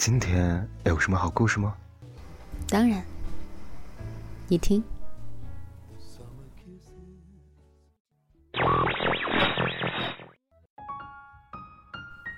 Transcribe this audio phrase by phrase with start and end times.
[0.00, 1.76] 今天有什么好故事吗？
[2.68, 3.04] 当然，
[4.48, 4.82] 你听。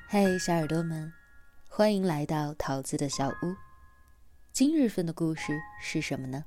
[0.09, 1.12] 嘿，小耳朵们，
[1.69, 3.55] 欢迎来到桃子的小屋。
[4.50, 6.44] 今日份的故事是什么呢？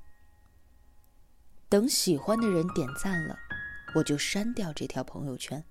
[1.70, 3.40] 等喜欢的人点赞了，
[3.96, 5.64] 我就删掉这条朋友圈。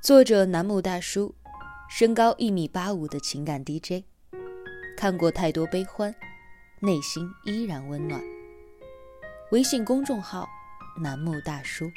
[0.00, 1.34] 作者楠木大叔，
[1.90, 4.04] 身高一米八五的情感 DJ，
[4.96, 6.14] 看过太多悲欢，
[6.80, 8.22] 内心依然温暖。
[9.50, 10.46] 微信公众号：
[11.00, 11.90] 楠木大叔。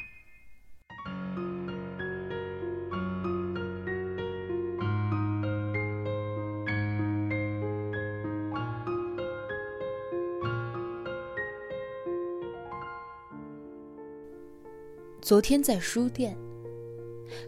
[15.21, 16.35] 昨天在书店，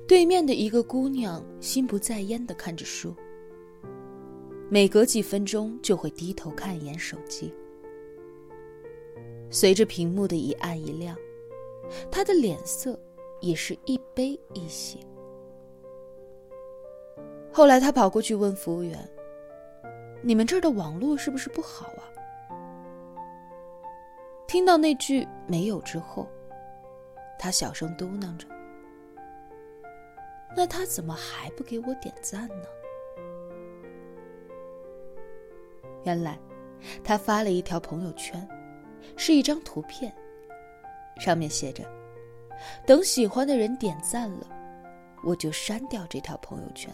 [0.08, 3.16] 对面的一个姑娘心不在焉的看着书，
[4.69, 7.53] 每隔几分钟就会低头看一眼手机。
[9.50, 11.16] 随着屏幕的一暗一亮，
[12.11, 13.00] 她的脸色
[13.39, 15.00] 也是一悲一喜。
[17.52, 19.07] 后来，她跑过去问服务员
[20.23, 22.03] ：“你们这儿的网络是不是不好啊？”
[24.47, 26.28] 听到那句“没有”之后。
[27.39, 28.47] 他小声嘟囔着
[30.55, 32.65] ：“那他怎么还不给我点赞呢？”
[36.05, 36.37] 原来，
[37.03, 38.45] 他发了一条朋友圈，
[39.15, 40.13] 是一张图片，
[41.17, 41.83] 上面写着
[42.85, 44.47] ：“等喜欢的人点赞了，
[45.23, 46.93] 我就删掉这条朋友圈。”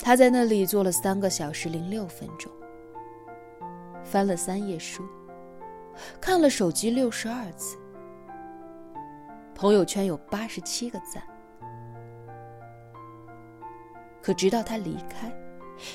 [0.00, 2.50] 他在那里坐了三个小时零六分钟，
[4.04, 5.04] 翻了三页书。
[6.20, 7.78] 看了手机六十二次，
[9.64, 11.22] 朋友圈有八十七个赞，
[14.20, 15.34] 可直到他离开，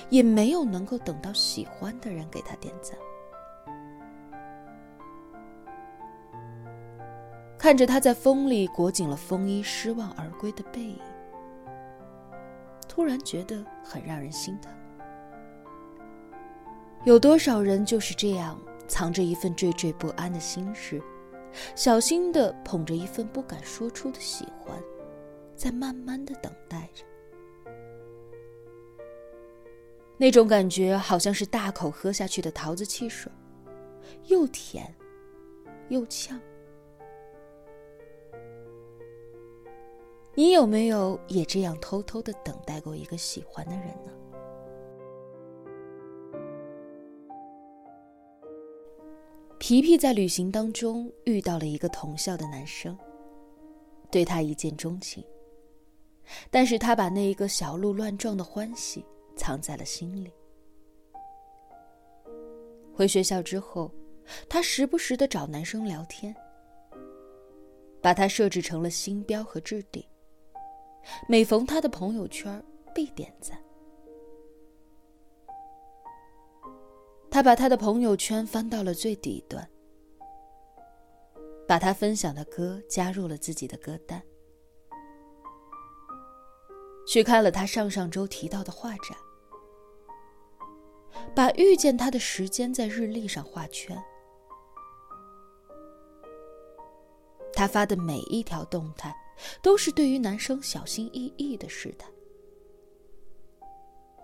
[0.10, 2.98] 也没有能够等到喜欢的人给他点赞。
[7.60, 11.00] 看着他在风里裹紧了风衣失望而归的背影，
[12.88, 14.74] 突然觉得很让人心疼。
[17.04, 18.60] 有多少人就是这样？
[18.88, 21.00] 藏着一份惴惴不安的心事，
[21.76, 24.82] 小心的捧着一份不敢说出的喜欢，
[25.56, 27.04] 在慢慢的等待着。
[30.18, 33.32] 那种感觉好像是大口喝下去的桃子汽水，
[34.28, 34.94] 又甜，
[35.88, 36.40] 又呛。
[40.36, 44.12] 你有没有也这样偷偷的等待过一个喜欢的人呢？
[49.60, 52.98] 皮皮在旅行当中遇到了一个同校的男生，
[54.10, 55.24] 对他一见钟情。
[56.50, 59.06] 但是他把那一个小鹿乱撞的欢喜
[59.36, 60.32] 藏在了心里。
[62.94, 63.92] 回学校之后，
[64.48, 66.34] 他时不时的找男生聊天，
[68.02, 70.02] 把他设置成了星标和置顶，
[71.28, 72.64] 每逢他的朋友圈
[72.96, 73.62] 必点赞。
[77.32, 79.70] 他把他的朋友圈翻到了最底端，
[81.68, 84.22] 把他分享的歌加入了自己的歌单，
[87.08, 89.18] 去看了他上上周提到的画展，
[91.36, 93.96] 把遇见他的时间在日历上画圈。
[97.54, 99.16] 他发的每一条动态，
[99.62, 102.12] 都是对于男生小心翼翼的试探，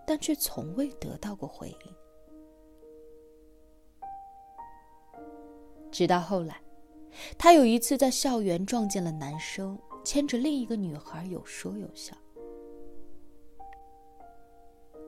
[0.07, 2.04] 但却从未得到过回应。
[5.95, 6.61] 直到后来，
[7.37, 12.13] 他有一次在校园撞见了男生牵着另一个女孩有说有笑，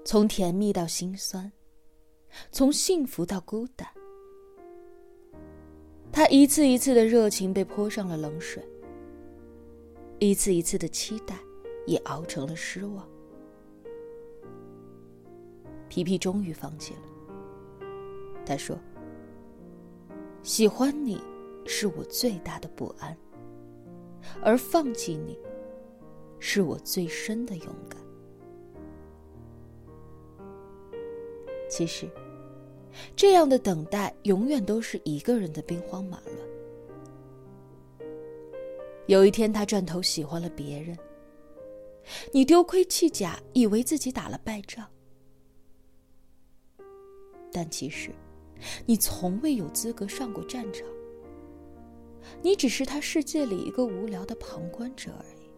[0.05, 1.51] 从甜蜜到心酸，
[2.53, 3.85] 从幸福到孤单，
[6.09, 8.65] 他一次一次的热情被泼上了冷水，
[10.19, 11.35] 一次一次的期待
[11.85, 13.05] 也熬成了失望。
[15.89, 17.01] 皮皮终于放弃了，
[18.45, 18.79] 他说。
[20.47, 21.21] 喜欢你，
[21.65, 23.13] 是我最大的不安；
[24.41, 25.37] 而放弃你，
[26.39, 27.99] 是我最深的勇敢。
[31.69, 32.09] 其实，
[33.13, 38.09] 这样的等待永远都是一个人的兵荒马乱。
[39.07, 40.97] 有一天，他转头喜欢了别人，
[42.31, 44.85] 你丢盔弃甲，以为自己打了败仗，
[47.51, 48.11] 但其实。
[48.85, 50.87] 你从未有资格上过战场，
[52.41, 55.49] 你只是他世界里一个无聊的旁观者而已。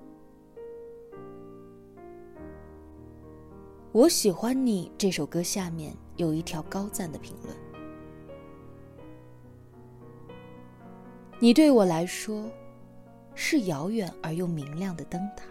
[3.91, 7.55] 我喜欢你这首歌下面有一条高赞的评论：
[11.39, 12.47] 你对我来说
[13.33, 15.43] 是遥远而又明亮的灯塔。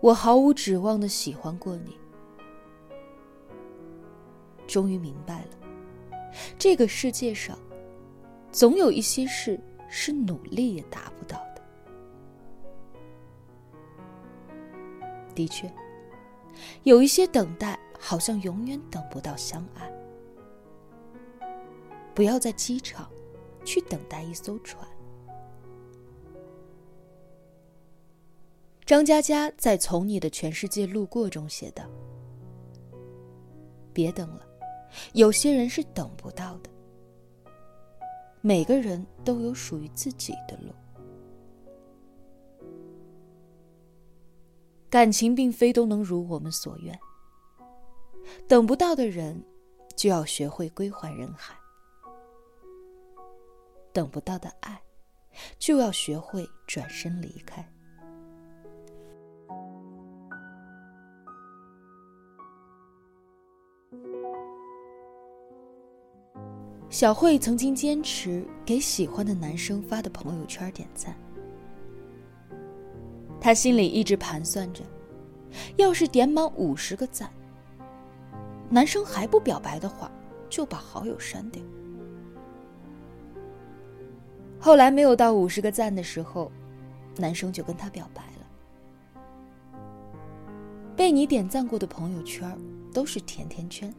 [0.00, 1.96] 我毫无指望的喜欢过你，
[4.68, 5.48] 终于明白了，
[6.56, 7.58] 这个世界上
[8.52, 11.62] 总有一些事是努力也达不到的。
[15.34, 15.72] 的确，
[16.82, 19.90] 有一些等待好像永远等不到相爱。
[22.14, 23.08] 不要在机场
[23.64, 24.86] 去等待一艘船。
[28.84, 31.84] 张嘉佳在《从你的全世界路过》中写道
[33.94, 34.47] ：“别等了，
[35.12, 36.70] 有些人是等不到的。
[38.40, 40.72] 每个人都有属于自己的路。
[44.90, 46.98] 感情并非都能如我们所愿。
[48.46, 49.42] 等不到的人，
[49.96, 51.54] 就要学会归还人海；
[53.92, 54.80] 等不到的爱，
[55.58, 57.66] 就要学会转身离开。”
[66.90, 71.14] 小慧曾经坚持给喜欢的男生发的朋友圈点赞，
[73.38, 74.82] 她心里一直盘算着，
[75.76, 77.30] 要是点满五十个赞，
[78.70, 80.10] 男生还不表白的话，
[80.48, 81.62] 就把好友删掉。
[84.58, 86.50] 后来没有到五十个赞的时候，
[87.18, 89.78] 男生就跟她表白了。
[90.96, 92.58] 被你点赞过的朋友圈
[92.94, 93.94] 都是甜甜圈。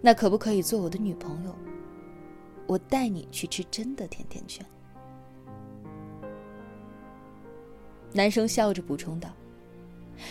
[0.00, 1.54] 那可不可以做我的女朋友？
[2.66, 4.64] 我带你去吃真的甜甜圈。
[8.12, 9.30] 男生笑着补充道：“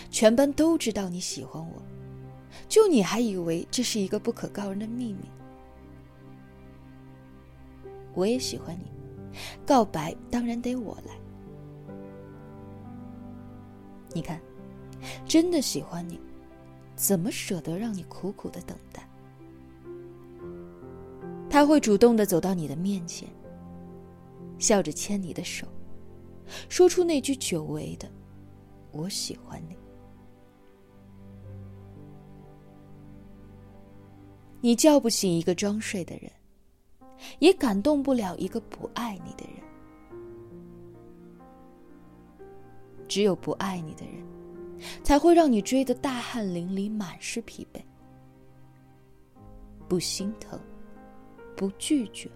[0.09, 1.81] 全班都知道你喜欢我，
[2.69, 5.30] 就你还以为这是一个不可告人的秘密。
[8.13, 8.86] 我也喜欢你，
[9.65, 11.13] 告白当然得我来。
[14.13, 14.39] 你看，
[15.25, 16.19] 真的喜欢你，
[16.95, 19.06] 怎么舍得让你苦苦的等待？”
[21.51, 23.27] 他会主动的走到你的面前，
[24.57, 25.68] 笑着牵你的手，
[26.69, 28.09] 说出那句久违的
[28.94, 29.75] “我喜欢你”。
[34.63, 36.31] 你叫不醒一个装睡的人，
[37.39, 39.56] 也感动不了一个不爱你的人。
[43.09, 44.24] 只有不爱你的人，
[45.04, 47.81] 才会让你追得大汗淋漓、满是疲惫，
[49.89, 50.57] 不心疼。
[51.61, 52.27] 不拒绝，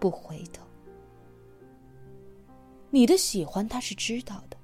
[0.00, 0.66] 不回头。
[2.90, 4.56] 你的喜欢他是知道的，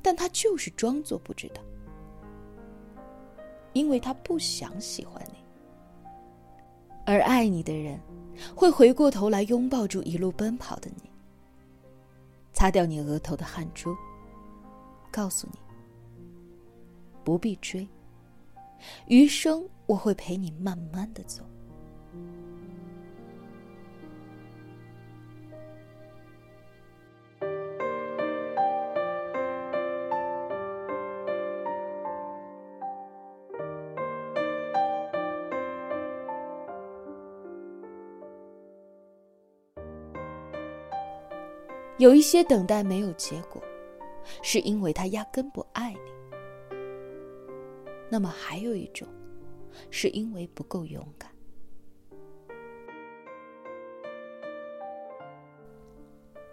[0.00, 1.60] 但他就是装作不知道，
[3.72, 5.38] 因为他不想喜欢你。
[7.04, 7.98] 而爱你的人，
[8.54, 11.10] 会回过头来拥抱住一路奔跑的你，
[12.52, 13.92] 擦掉你额头的汗珠，
[15.10, 15.58] 告诉你
[17.24, 17.84] 不必追，
[19.08, 21.42] 余生我会陪你慢慢的走。
[41.98, 43.62] 有一些等待没有结果，
[44.42, 46.76] 是因为他压根不爱你。
[48.08, 49.06] 那么还有一种，
[49.90, 51.30] 是因为不够勇敢。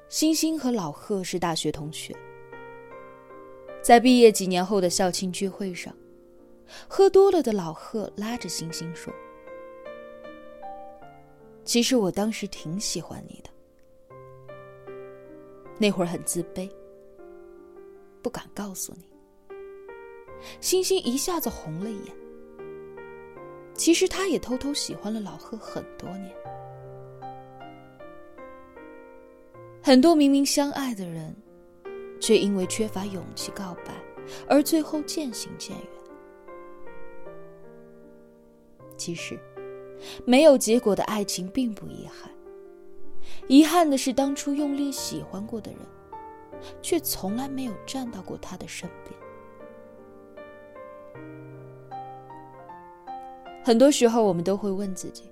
[0.07, 2.15] 星星和老贺是大学同学，
[3.81, 5.95] 在毕业几年后的校庆聚会上，
[6.87, 9.13] 喝多了的老贺拉着星星说
[11.63, 13.49] ：“其实我当时挺喜欢你的。”
[15.79, 16.69] 那会儿很自卑，
[18.21, 19.05] 不敢告诉你。
[20.59, 22.15] 星星一下子红了眼。
[23.73, 26.31] 其实他也偷偷喜欢了老贺很多年。
[29.81, 31.33] 很多明明相爱的人，
[32.19, 33.93] 却因为缺乏勇气告白，
[34.49, 35.87] 而最后渐行渐远。
[38.97, 39.39] 其实，
[40.25, 42.29] 没有结果的爱情并不遗憾。
[43.47, 45.79] 遗憾的是，当初用力喜欢过的人，
[46.81, 49.19] 却从来没有站到过他的身边。
[53.63, 55.29] 很多时候，我们都会问自己：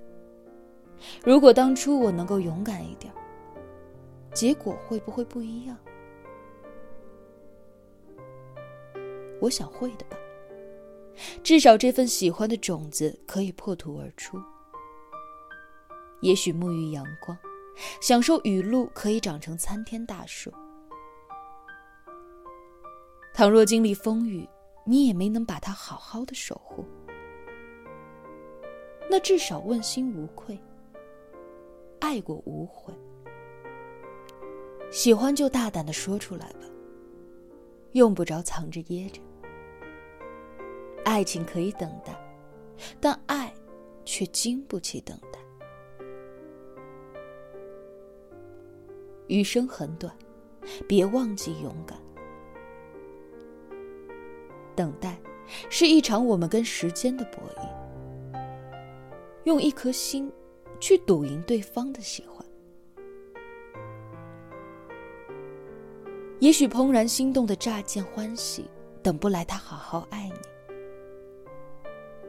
[1.24, 3.12] 如果当初我能够勇敢一点，
[4.32, 5.76] 结果会不会不一样？
[9.40, 10.16] 我想会的吧。
[11.42, 14.40] 至少这份喜欢的种子可以破土而出。
[16.20, 17.36] 也许沐浴阳光，
[18.00, 20.52] 享受雨露，可以长成参天大树。
[23.34, 24.48] 倘若经历风雨，
[24.84, 26.84] 你也没能把它好好的守护，
[29.08, 30.58] 那至少问心无愧，
[32.00, 32.92] 爱过无悔。
[34.90, 36.60] 喜欢就大胆的说出来吧，
[37.92, 39.20] 用不着藏着掖着。
[41.04, 42.12] 爱情可以等待，
[43.00, 43.52] 但爱
[44.04, 45.18] 却经不起等。
[49.28, 50.12] 余生很短，
[50.88, 51.98] 别忘记勇敢。
[54.74, 55.18] 等待
[55.70, 58.38] 是一场我们跟时间的博弈，
[59.44, 60.32] 用一颗心
[60.80, 62.44] 去赌赢对方的喜欢。
[66.40, 68.70] 也许怦然心动的乍见欢喜，
[69.02, 70.34] 等不来他好好爱你。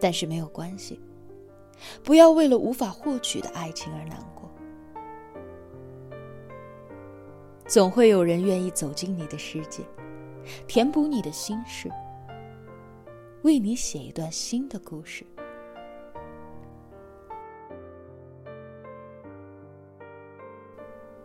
[0.01, 0.99] 但是没有关系，
[2.03, 4.38] 不要为了无法获取的爱情而难过。
[7.69, 9.83] 总会有人愿意走进你的世界，
[10.65, 11.87] 填补你的心事，
[13.43, 15.23] 为你写一段新的故事。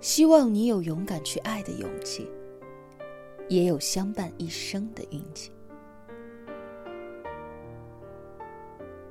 [0.02, 2.30] 希望你有勇敢去爱的勇气，
[3.48, 5.50] 也有相伴一生的运气。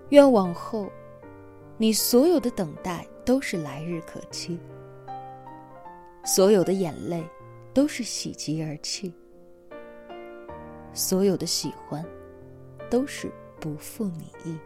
[0.09, 0.87] 愿往后，
[1.79, 4.59] 你所有的等待都是来日可期，
[6.25, 7.21] 所有的眼泪
[7.73, 9.13] 都是喜极而泣，
[10.93, 12.03] 所有的喜欢
[12.89, 14.57] 都是不负你意。